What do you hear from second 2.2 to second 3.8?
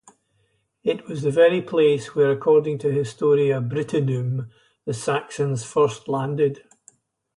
according to Historia